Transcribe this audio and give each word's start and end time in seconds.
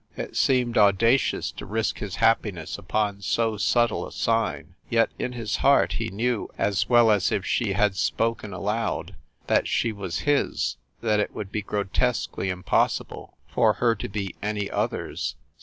It 0.17 0.35
seemed 0.35 0.79
audacious 0.79 1.51
to 1.51 1.65
risk 1.67 1.99
his 1.99 2.15
happiness 2.15 2.75
upon 2.79 3.21
so 3.21 3.55
subtle 3.57 4.07
a 4.07 4.11
sign, 4.11 4.73
yet 4.89 5.11
in 5.19 5.33
his 5.33 5.57
heart 5.57 5.91
he 5.99 6.09
knew, 6.09 6.49
as 6.57 6.89
well 6.89 7.11
as 7.11 7.31
if 7.31 7.45
she 7.45 7.73
had 7.73 7.95
spoken 7.95 8.51
aloud, 8.51 9.15
that 9.45 9.67
she 9.67 9.91
was 9.91 10.21
his, 10.21 10.77
that 11.01 11.19
it 11.19 11.35
would 11.35 11.51
be 11.51 11.61
grotesquely 11.61 12.49
impossible 12.49 13.37
for 13.47 13.73
her 13.73 13.93
to 13.97 14.09
be 14.09 14.33
any 14.41 14.71
other 14.71 15.11
s. 15.11 15.35